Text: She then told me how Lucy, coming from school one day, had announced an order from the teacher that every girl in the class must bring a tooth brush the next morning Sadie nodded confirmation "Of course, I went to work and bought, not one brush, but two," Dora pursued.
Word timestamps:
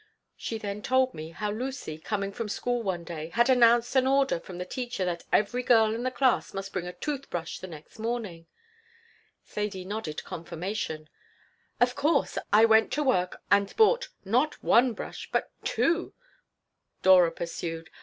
She 0.35 0.57
then 0.57 0.81
told 0.81 1.13
me 1.13 1.29
how 1.29 1.51
Lucy, 1.51 1.99
coming 1.99 2.31
from 2.31 2.49
school 2.49 2.81
one 2.81 3.03
day, 3.03 3.29
had 3.35 3.51
announced 3.51 3.95
an 3.95 4.07
order 4.07 4.39
from 4.39 4.57
the 4.57 4.65
teacher 4.65 5.05
that 5.05 5.25
every 5.31 5.61
girl 5.61 5.93
in 5.93 6.01
the 6.01 6.09
class 6.09 6.55
must 6.55 6.73
bring 6.73 6.87
a 6.87 6.93
tooth 6.93 7.29
brush 7.29 7.59
the 7.59 7.67
next 7.67 7.99
morning 7.99 8.47
Sadie 9.43 9.85
nodded 9.85 10.23
confirmation 10.23 11.07
"Of 11.79 11.93
course, 11.93 12.39
I 12.51 12.65
went 12.65 12.91
to 12.93 13.03
work 13.03 13.43
and 13.51 13.75
bought, 13.75 14.09
not 14.25 14.63
one 14.63 14.93
brush, 14.93 15.29
but 15.31 15.51
two," 15.63 16.15
Dora 17.03 17.31
pursued. 17.31 17.91